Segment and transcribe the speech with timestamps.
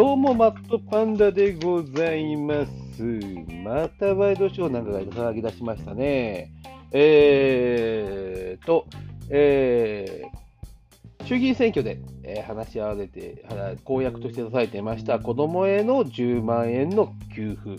[0.00, 3.02] どうも、マットパンダでございます。
[3.62, 6.54] またワイドショーなんかが騒ぎ出しましたね。
[6.90, 8.86] えーと、
[9.28, 13.44] えー衆議院選挙で、えー話し合われて、
[13.84, 17.72] 公約として出されていました子どもへの10万円の給付、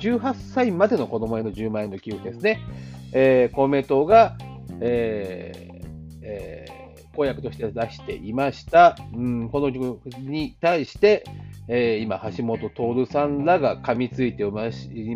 [0.00, 2.58] 18歳までの子どもへの10万円の給付ですね。
[3.12, 4.38] えー公明党が、
[4.80, 6.76] えーえー
[7.14, 11.24] 公約として出していました、うん、このに対して、
[11.68, 14.50] えー今、橋本徹さんらが噛みついてい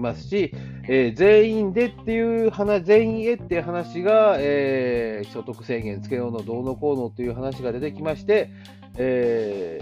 [0.01, 0.53] ますし、
[0.89, 8.51] えー全員でっていう話、全員へっていう話が、えー所得制限つけようのどうのこうのという話が出てきまして、
[8.97, 9.81] え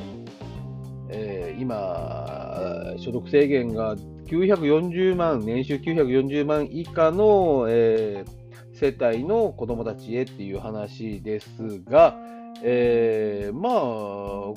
[1.11, 8.38] えー今、所得制限が940万、年収940万以下の、えー
[8.79, 12.17] 世帯の子どもたちへっていう話ですが、
[12.63, 13.73] えーまあ、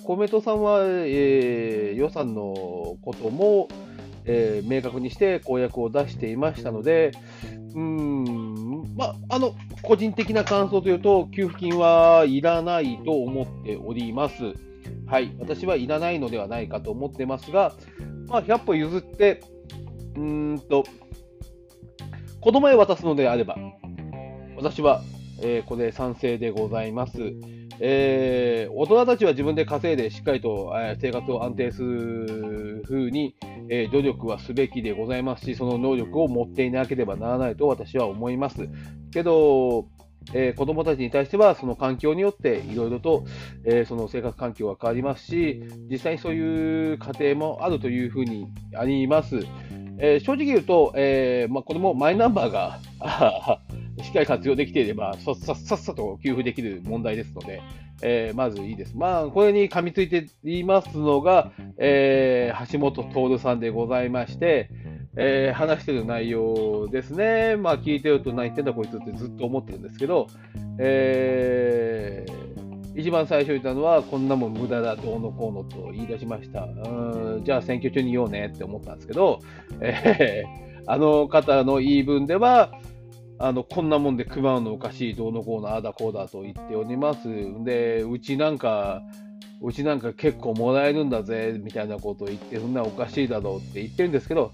[0.04, 3.68] 公明党さんは、えー予算のことも、
[4.26, 7.14] えー明確にして公約を出していましたので、
[7.74, 14.36] うーんまあ、あの個人的な感想というと、給付金はいらないと思っております。
[15.08, 17.74] はい、私はいらないのではないかと思ってますが、
[18.28, 19.42] まあ、100歩譲って、
[20.16, 20.84] うーんと、
[22.40, 23.58] 子供へ渡すのであれば、
[24.62, 25.02] 私は、
[25.42, 27.14] えーこれ賛成でございます。
[27.80, 33.36] えー大人たちは自分で稼いでしっかりと、えー生活を安定するふうに、
[33.70, 38.70] えー努力はすべきでございますし、その能力を持っていなければならないと私は思います。
[39.12, 39.88] けど、
[40.36, 43.26] えー子どもたちに対しては、その環境によっていろいろと、
[43.66, 48.46] えーその生活環境が変わりますし、実際にそういう家庭もあるというふうに
[48.78, 49.40] あります。
[49.98, 52.80] えー正直言うと、えーまあ、これもマイナンバーが
[54.02, 57.62] しっかり活用できていれば、さささっさと給付できる問題ですので、
[58.02, 58.96] えーまずいいです。
[58.96, 64.70] まあ、これに噛みついていますのが、えー橋本徹さんでございまして、
[65.18, 70.28] えー話してる内容ですね、まあ、聞いてると何言ってんだこいつってずっと思ってるんですけど、
[70.80, 72.52] えー
[72.94, 76.64] 一番最初言ったのは、こんなもん無駄だ、どうのこうのと言い出しました。
[76.64, 79.40] うんじゃあ選挙中に言おうねって思ったんですけど、
[79.80, 82.72] えーあの方の言い分では、
[83.44, 87.28] あのこんなもんで配るのおかしい、どうのこうの、ああだこうだと言っております。
[87.64, 89.02] で、うちなんか、
[89.62, 94.52] うちなんか結構もらえるんだぜみたいなことを言って、そんなおかしいだろうって言ってるんですけど、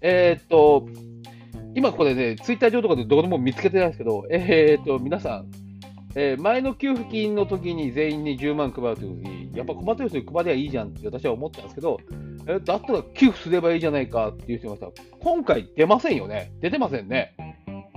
[0.00, 0.86] えーっと、
[1.74, 5.50] 今これね、ツイッター上とかでどこでも見つけてないんですけど、えーっと、皆さん、
[6.14, 11.98] えー前の給付金の時に全員に10万配るときに、やっぱ困ってる人に配りゃいいじゃんって私は思ったんですけど、
[12.46, 15.02] えーだったら寄付すればいいじゃないかっていう人がいました。
[15.20, 16.52] 今回出ませんよね。
[16.60, 17.34] 出てませんね。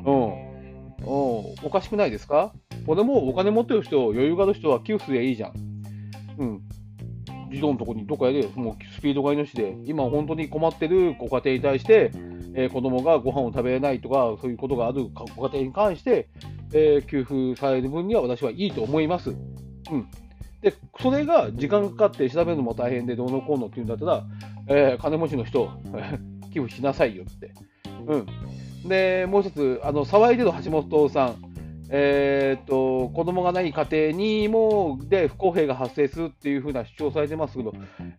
[0.06, 0.14] うん。
[0.14, 1.56] うん。
[1.64, 2.54] おかしくないですか？
[2.86, 5.54] これもお金持ってる人、余裕がある人は寄付すればいいじゃん。
[6.40, 6.62] うん。
[7.52, 8.50] 児童のとこにどっかやれよ。
[8.56, 12.12] もうスピードが命で、今本当に困ってるご家庭に対して、
[12.54, 16.28] えー子供がご飯を食べれないとか、そういうことがあるご家庭に関して、
[16.74, 19.30] えー給付される分には私はいいと思います。
[19.30, 20.08] うん。
[20.62, 24.24] で、それが時間かかって調べるのも大変でどうのこうのっていうんだったら、
[24.68, 25.70] えー金持ちの人、
[26.54, 27.52] 寄付しなさいよって。
[28.08, 28.26] うん。
[28.86, 31.36] で、もう一つ、あの、騒いでる橋本さん、
[31.94, 37.74] えーっと、子供がない家庭にも、で、不公平が発生するっていうふうな主張されてますけど、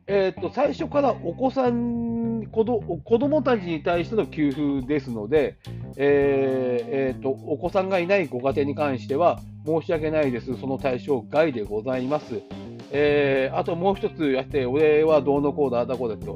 [0.06, 5.56] えーと、最初からお子さん、子ど子供たちに対しての給付ですので、
[5.96, 10.54] えーえーと、お子さんがいないご家庭に関しては、申し訳ないです。
[10.58, 12.42] その対象外でございます。
[12.90, 16.26] えーあともう一つやって、俺はどうのこうだ、あだこうだけ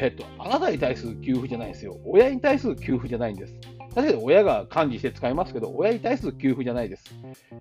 [0.00, 1.98] ど、えと、あなたに対する給付じゃないんですよ。
[2.04, 3.54] 親に対する給付じゃないんです。
[3.94, 7.14] だけど親が管理して使いますけど、親に対する給付じゃないです。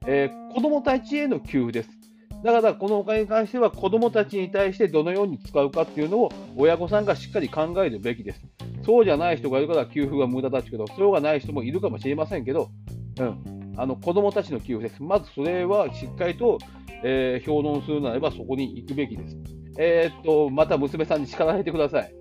[0.08, 1.90] えー子供たちへの給付です。
[2.44, 8.42] だから、このお金に関しては、子供たちに対してどのように使うかっていうのを、親御さんがしっかり考えるべきです。
[8.86, 12.70] そうじゃない人がいるから給付が無駄だけど、そうがない人もいるかもしれませんけど、
[13.20, 15.02] うん、あの子供たちの給付です。
[15.02, 16.60] まずそれはしっかりと、
[17.04, 19.38] えー評論するならばそこに行くべきです。
[19.78, 22.14] えーっと、また娘さんに叱られてください。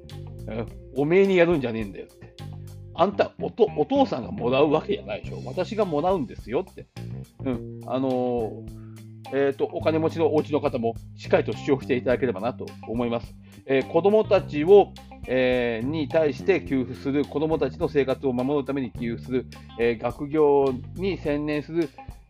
[0.96, 2.34] おめえにやるんじゃねえんだよって。
[2.94, 5.40] あんたおと、お父さんがもらうわけじゃないでしょ。
[5.46, 6.86] 私がもらうんですよって。
[7.44, 7.80] うん。
[7.86, 8.82] あのー
[9.34, 13.34] えーと、お金持ちのお家の方もしっかりと主張していただければなと思います。
[13.66, 14.92] えー子供たちを、
[15.26, 19.46] えーに対して給付する、子供たちの生活を守るために給付する、
[19.78, 21.88] え学業に専念する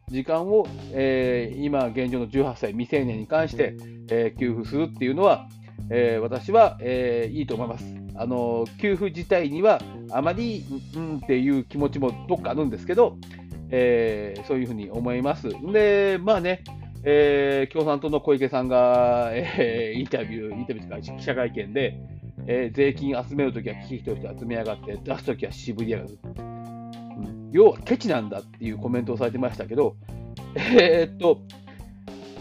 [0.08, 3.76] 時間を、えー今現状の18歳未成年に関して、
[4.08, 5.48] えー給付するっていうのは、
[5.90, 8.01] えー私は、えいいと思います。
[8.14, 9.80] あの給付自体には
[10.10, 10.64] あまり
[10.94, 13.16] うんっていう気持ちもどっかあるんですけど、
[13.70, 15.48] えーそういうふうに思います。
[15.72, 16.62] で、まあね、
[17.04, 21.98] えー、共産党の小池さんが、えー、インタビュー、インタビューとか記者会見で、
[22.46, 27.50] えー、税金集めるときは危機として集めやがって、出すときは渋りやがる、うん。
[27.52, 29.96] 要はケチなんだっていうコメントをされてましたけど、
[30.54, 31.42] えー、っと、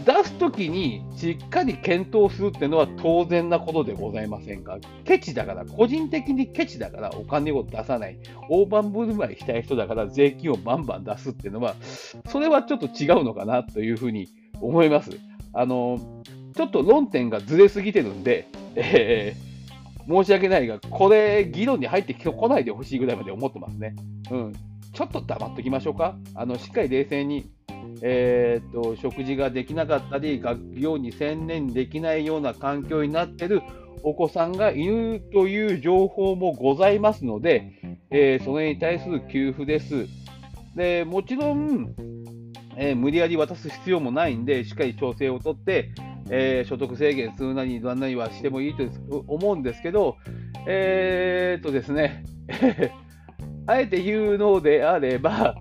[0.04, 4.78] 出すときにしっかり検討するっていうのは当然なことでございませんか？
[5.04, 8.18] ケチだから、個人的にケチだからお金を出さない。
[8.48, 11.74] 大盤振る舞いしたい人だから税金をバンバン出すっていうのは、
[12.28, 14.28] それはちょっと違うのかなというふうに
[14.60, 15.10] 思います。
[15.52, 15.98] あの、
[16.56, 23.94] ちょっと論点がずれすぎてるんで、えー、申し訳ないが、これ、議論に入ってこないでほしいぐらいまで思ってますね。
[24.30, 24.52] うん。
[24.92, 26.16] ちょっと黙っときましょうか。
[26.34, 27.50] あの、しっかり冷静に
[28.04, 33.62] えーと、食事ができなかったり、学業に専念できないような環境になっている
[34.02, 37.72] お子さんがいるという情報もございますので、
[38.10, 40.06] えー、それに対する給付です。
[40.74, 41.94] でもちろん、
[42.76, 45.90] えー、無理やり渡す必要もないんで、しっかり調整をとって、
[46.28, 48.82] えー、所得制限するなり、なんなりはしてもいいと
[49.28, 50.16] 思うんですけど、
[50.66, 52.24] えー、とですね、
[53.66, 55.56] あえて言うのであれば、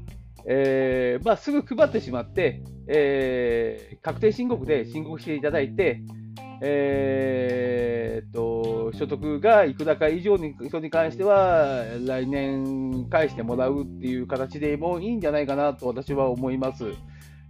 [0.48, 6.02] えーまあ、すぐ配ってしまって、えー、確定申告で申告していただいて、
[6.64, 16.86] えー、と所得がいくらか以上に人に関しては来年返してもらうっていう形でもいいんじゃないかなと私は思います。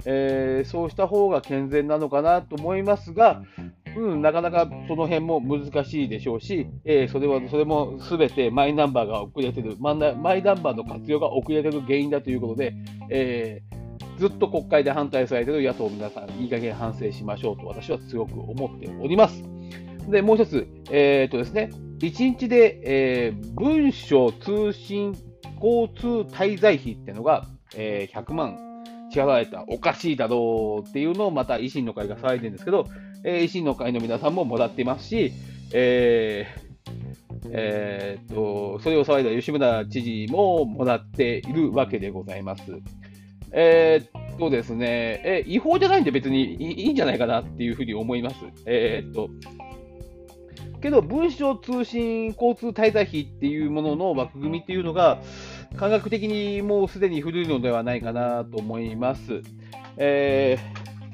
[0.05, 3.43] えー、そうした方が健全なのかなと思いますが、
[3.95, 9.75] うん、なかなかその辺も難しいでしょうし、えー、それはそれもすべてマイナンバーが遅れてる。
[9.79, 12.73] マイナンバーの活用が遅れてる原因だということで、
[13.09, 19.43] えー、ずっと国会で反対されている野党皆さん、いい加減反省しましょうと私は強く思っております。
[20.09, 25.15] で、もう一つ、えー、っとですね、1日で、えー、文書通信
[25.61, 27.45] 交通滞在費っていうのが、
[27.75, 28.70] えー、100万
[29.11, 32.87] 支払われた、おかしいだろうっていうのをまた維新の会が騒いでるんですけど、
[33.23, 35.33] えー、維新の会の皆さんももらってますし、
[35.73, 36.71] えー
[37.53, 42.63] えー、っとそれを騒いだ吉村知事ももらっているわけでございます。
[43.51, 48.35] えー、っとですね、え違法じゃないんで別にいいんじゃないかなっていうふうに思います。
[48.65, 49.29] え、っと
[50.81, 55.19] けど、文書通信交通滞在費っていうものの枠組みっていうのが、
[55.75, 59.41] 感覚的にもうすでに古いのではないかなと思います。
[59.97, 60.57] え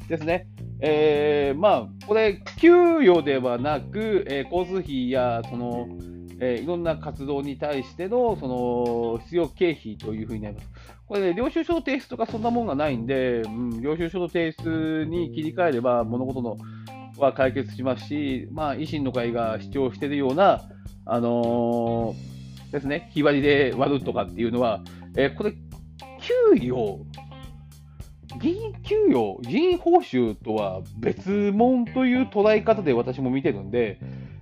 [0.05, 0.47] ー、ですね。
[0.79, 5.87] えー、まあ、これ、給与ではなく、えー、交通費やその、
[6.39, 10.69] えー、いろんな活動に対してのその必要経費というふうになります。
[11.07, 16.57] これね、領収書の提出とかそんなもんがないんで、うん、領収書の提出に切り替えれば物事の
[17.17, 20.61] は解決しますし、まあ、維新の会が主張しているような、
[21.05, 22.36] あのー、
[22.71, 24.81] ですね、日割りで割るとかっていうのは、
[25.15, 27.05] え、これ、給与
[28.39, 33.99] 議員給与、議員報酬とは別物という捉え方で私も見てるんで、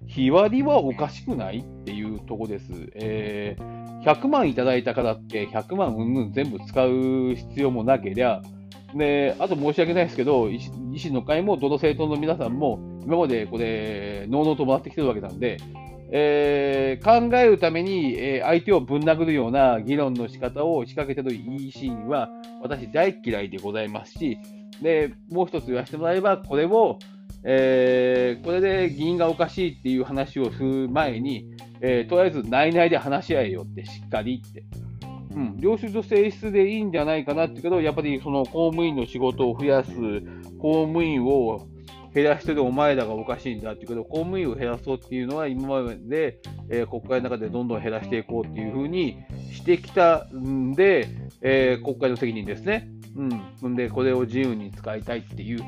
[0.07, 2.71] 日割りはおかしくないっていうとこです。
[2.95, 8.41] えー、100万いただいたからって100万うんぬん全部使う必要もなけりゃ、
[8.95, 15.57] で、あと申し訳ないですけど、維新の会もどの政党の皆さんも、今までこれ、のうのうと回ってきてるわけなんで、
[16.11, 22.29] えー、考えるために、え、相手をぶん殴るような議論の仕方を仕掛けてる維新は、
[22.61, 24.37] 私大嫌いでございますし、
[24.81, 26.99] でもう一つ言わせてもらえば、これを、
[27.43, 31.45] えー、これで議員がおかしいっていう話をする前に、
[31.81, 34.63] えー、とりあえず内々で話し合えよってしっかりって。
[35.35, 39.91] うん、領収書性質でいいんじゃないかなってけど、やっぱりその公務員の仕事を増やす、
[40.59, 41.67] 公務員を
[42.15, 49.17] 減らしてるお前らがおかしいんだっていうけど、公務員を減らそうっていうのは今まで、えー、国会の中でどんどん減らしていこうっていうふうに
[49.51, 51.09] してきたんで、
[51.41, 52.87] えー、国会の責任ですね。
[53.61, 53.75] うん。
[53.75, 55.63] で、これを自由に使いたいっていう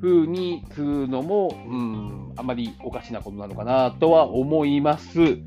[0.00, 5.38] ふうにするのも、うん、あまりおかしなことなのかなとは思います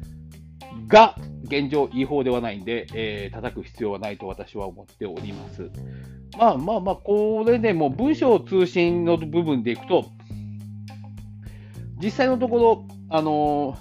[0.88, 5.70] が、現状違法ではないんで、えー、叩く必要はないと私は思っております。
[6.38, 10.06] まあまあまあ、これでも文章通信の部分でいくと、
[12.02, 13.78] 実際のところ、あの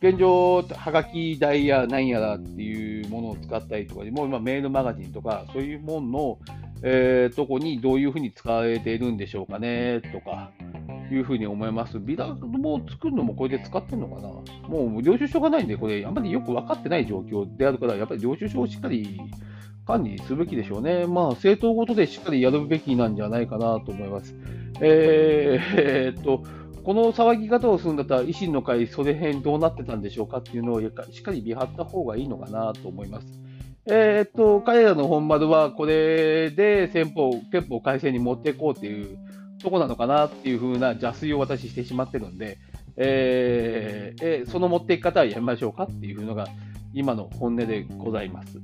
[0.00, 6.38] ー、現状、はがき代や何やらっていうものを使ったりとかでも、今、メールマガジンとか、そういうものの、
[6.82, 10.50] えー、とこにどういうふうに使われているんでしょうかねとか、
[11.12, 11.98] いうふうに思います。
[11.98, 14.28] ビラも作るのもこれで使ってるのかな
[14.68, 19.20] もう領収書がないんで、これ、あんまりよく分かってない状況であるから、やっぱり領収書をしっかり
[19.86, 21.06] 管理すべきでしょうね。
[21.06, 24.34] まあ、政党ごとでしっかりやるべきなんじゃないかなと思います。
[24.80, 26.44] えー、えー、っと、
[26.84, 30.90] この騒ぎ方をするんだったら、維新の会、それ辺どうなってたんでしょうかっていうのをしっ
[31.22, 33.26] かり見張った方がいいのかなと思います。
[33.86, 39.18] えーっと、彼らの本丸はこれで憲法憲法改正に持っていこうっていう
[39.62, 42.58] とこなのかなっていう風な邪推を私してしまってるんで、
[42.96, 46.46] えーえーその持っていき方はやめましょうかっていうのが
[46.92, 48.60] 今の本音でございます。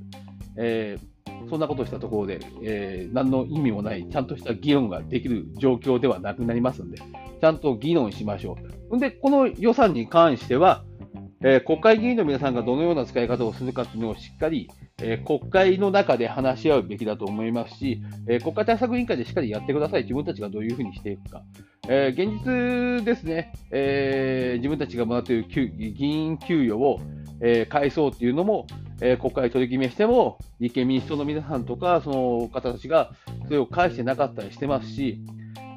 [0.55, 1.17] えー
[1.49, 6.99] そんなことしたところで、えー何の意味もない、ちゃんとした議論ができる状況ではなくなりますんで、
[7.39, 8.57] ちゃんと議論しましょ
[8.91, 8.99] う。
[8.99, 10.83] で、この予算に関しては、
[11.41, 14.69] えー国会議員の皆さんがどのような使い方をするかというのをしっかり、
[15.01, 20.03] えー国会の中で話し合うべきだと思いますし、えー国会対策委員会でしっかりやってください。
[20.03, 21.43] 自分たちがどういうふうにしていくか。
[21.89, 26.99] え現実ですね、え自分たちがもらっている給議員給与を、
[27.39, 28.67] え返そうっていうのも、
[28.99, 33.11] え国会取り決めしても、立憲民主党の皆さんとか、その方たちが
[33.45, 35.21] それを返してなかったりしてますし、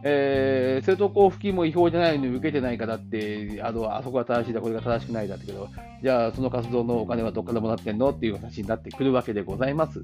[0.02, 5.68] えー政党交付金も違法じゃないのに受けてないからって、あのあそこが正しいだ、これが正しくないだってけど、
[6.02, 10.02] じゃあその活動のお金はどっからもらってんのっていう話になってくるわけでございます。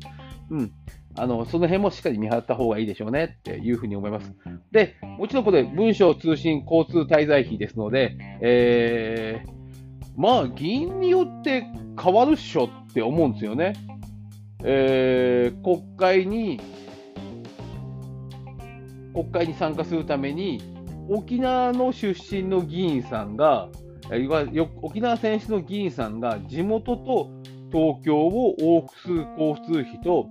[0.50, 0.73] うん。
[1.19, 4.33] あの、その辺もしっかり見張った方がいいでしょうねっていうふうに思います。
[4.71, 9.50] で、もちろんこれ、文書通信交通滞在費ですので、えー、
[10.17, 11.65] まあ、議員によって
[12.00, 13.73] 変わるっしょって思うんですよね。
[14.62, 16.61] えー、国会に、
[19.17, 20.61] 国会に参加するために、
[21.09, 23.71] 沖縄の出身の議員さんが、
[24.13, 27.31] いわゆる沖縄選出の議員さんが地元と
[27.73, 30.29] 東京を往復する交通費と、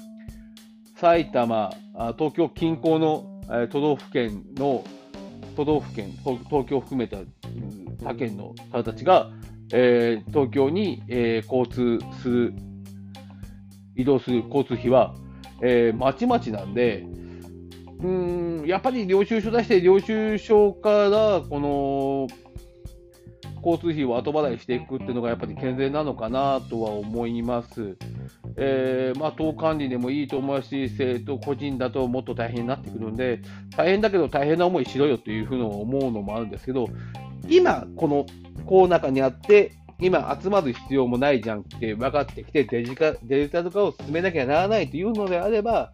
[0.98, 1.72] 埼玉、
[2.16, 3.26] 東京近郊の、
[3.72, 4.84] 都道府県の
[5.56, 7.18] 都道府県、東京を含めた
[8.04, 9.32] 他県の方たちが、
[9.74, 12.54] えー東京に、えー交通する、
[13.96, 15.16] 移動する交通費は、
[15.64, 17.04] えーまちまちなんで、
[18.02, 22.28] うんやっぱり領収書出して、領収書からこの
[23.66, 27.98] 交通費を後払いしていくっていうのがやっぱり健全なのかなとは思います。
[28.58, 33.42] えーまあ、党管理でもいいと思うし、政党個人だともっと大変になってくるんで、
[33.76, 36.88] 大変だけど大変な思いしろよというふうに思うのもあるんですけど、
[37.50, 38.26] 今、この
[38.66, 45.94] コロナ禍にあって、今集まる必要もないじゃんって分かってきてデジカ、デジタル化を進めなきゃならないというのであれば、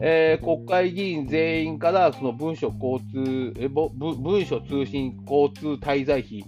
[0.00, 6.44] えー国会議員全員からその文書交通えぼ文書通信交通滞在費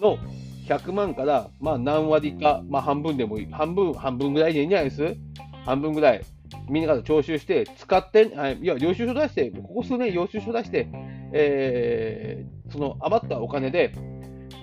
[0.00, 0.18] の
[0.66, 5.16] 100万から、まあ、何割か、まあ、半分でもいい、半分、半分ぐらいでいいんじゃないです？
[5.64, 6.22] 半分ぐらい、
[6.68, 10.88] みんなから徴収して、使って、あいや、領収書出して、ここ数年、領収書出して、
[11.32, 13.92] えーその余ったお金で、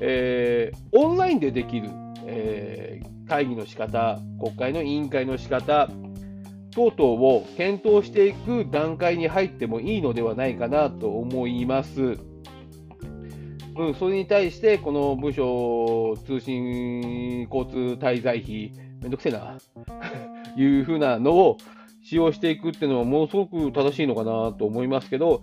[0.02, 1.90] えーオンラインでできる、
[2.26, 5.90] えー会議の仕方、国会の委員会の仕方
[6.76, 12.18] 等々を検討していく段階に入ってもいいのではないかなと思います。
[13.76, 19.58] うん、それに対して、この文書通信交通滞在費、めんどくせえな、
[20.56, 21.58] いうふうなのを
[22.04, 25.42] 使用していくっていうのは、ものすごく正しいのかなと思いますけど、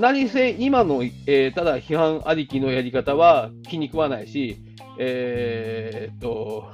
[0.00, 4.56] 何せ今の、えーただ批判ありきのやり方は気に食わないし、
[4.98, 6.64] えーっと、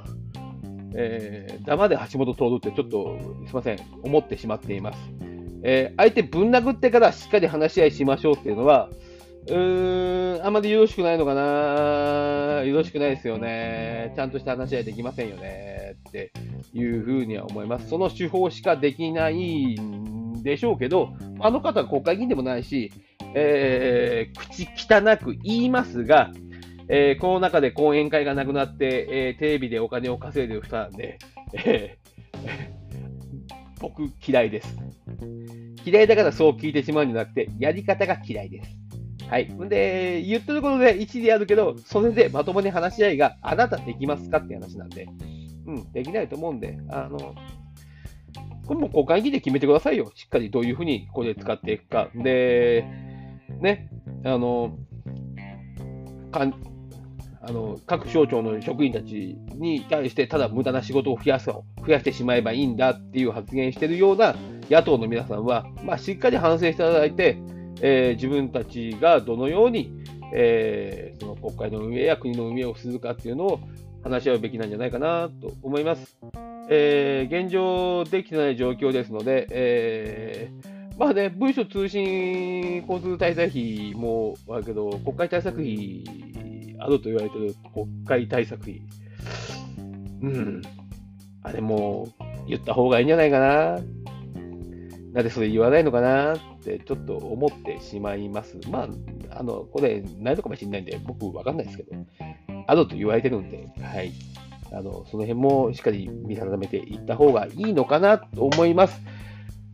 [0.97, 4.99] えー、ダマで橋本徹ってちょっとすみません、思ってしまっています。
[5.63, 8.89] えー相手ぶん殴ってからしっかり話し合いしましょうっていうのは、
[9.47, 16.31] うーん、あまりよろしくないのかな、よろしくないですよね、ちゃんとした話し合いできませんよねって
[16.73, 17.89] いうふうには思います。
[17.89, 22.91] その手法しかできないんでしょうけど、あの方は国会議員でもないし、
[23.33, 26.31] えー口汚く言いますが、
[26.87, 31.17] えーこの中で講演会がなくなって、えーテレビでお金を稼いでる人なんで、
[31.53, 32.05] えー
[33.79, 34.77] 僕嫌いです。
[35.85, 38.85] 嫌いだからそう聞いてしまうんじゃなくて、やり方が嫌いです。
[39.29, 39.51] はい。
[39.51, 45.07] んで、言ってることで一理あるけど、それでまともに話し合いがあなたできますかって話なんで、
[45.67, 47.35] うん、できないと思うんで、あの、
[48.65, 50.11] これも国会議員で決めてくださいよ。
[50.15, 52.09] しっかりどういうふうにこれ使っていくか。
[52.15, 52.85] で、
[53.61, 53.89] ね、
[54.23, 54.77] あの、
[56.31, 56.53] かん
[57.47, 64.35] あの各省庁の職員たちに対して、ただ無駄な仕事を増やす増やしてしまえばいいんだっていう発言しているような
[64.69, 67.37] 野党の皆さんは、まあ、しっかり反省していただいて、
[67.81, 69.91] えー自分たちがどのように、
[70.33, 73.59] えーその国会の運営や国の運営をするかっていうのを
[74.03, 76.17] 話し合うべきなんじゃないかなと思います。
[76.69, 86.03] えー現状できてない状況ですので、えーまあね、文書通信交通滞在費もあるけど、国会対策費
[86.79, 88.81] あると言われてる国会対策費。
[90.21, 90.61] うん。
[91.43, 92.07] あれも
[92.47, 93.79] 言った方がいいんじゃないかな。
[95.13, 98.57] なんでそれ言わないのかなってちょっと思ってしまいます。
[98.69, 98.89] ま
[99.31, 101.91] あ、あの、これないのかもしれないんで、僕わかんないですけど、
[102.67, 104.11] あると言われてるんで、はい。
[104.71, 108.99] あのその辺もしっかり見定めていった方がいいのかなと思います。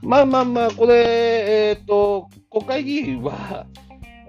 [0.01, 3.67] まあまあまあ、これ、えっ、と、国会議員は、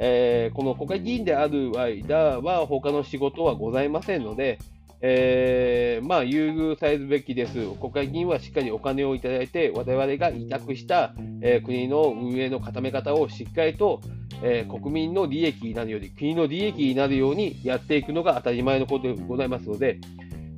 [0.04, 4.58] えー、この国会議員である間は、他の仕事はございませんので、
[5.00, 7.52] えー、まあ、優遇されるべきです。
[7.80, 14.00] 国会議員はしっかりお金をいただいて、我々が委託した、えー、国の運営の固め方をしっかりと、
[14.42, 20.00] えー、国民の利益になるように、国の利益になるようにやっていくのが当たり前のことでございますので、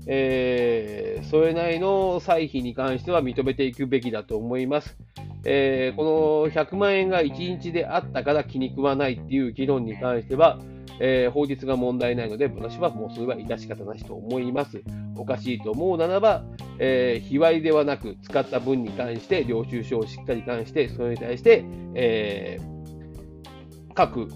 [0.07, 4.97] え、それなりの歳費に関しては認めていくべきだと思います。
[5.45, 10.59] えー、この100万円が1日であったから気に食わないっていう議論に関しては、
[11.01, 14.83] えー、法律が問題ないので、私はもうそれは致し方なしと思います。
[15.17, 16.45] おかしいと思うならば、
[16.79, 24.29] えー、日割りではなく、使った分に関して、領収書をしっかり関して、それに対して、えー、各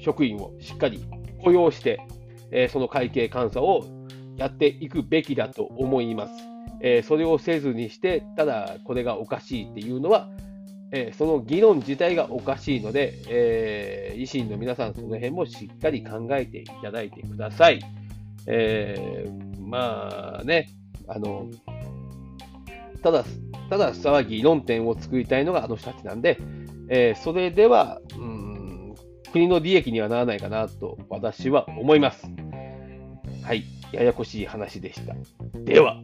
[0.00, 1.04] 職員をしっかり
[1.42, 2.00] 雇用して、
[2.50, 3.84] え、その会計監査を
[4.36, 6.57] やっていくべきだと思います。
[6.80, 10.28] えー、それをせずにして、ただこれがおかしいっていうのは、
[10.90, 17.80] えー、その議論自体がおかしいので、えー、維新の皆さん、その辺もしっかり考えていただいてください。
[18.46, 20.70] えー、まあね、
[21.06, 21.50] あの、
[23.02, 23.24] ただ、
[23.68, 26.38] ただ騒ぎ、論点を作りたいのがあの人たちなんで、
[26.88, 28.94] えそれでは、うん、
[29.32, 32.26] 国の利益にはならないかなと私は思います。
[33.42, 35.14] はい、ややこしい話でした。
[35.64, 36.00] では。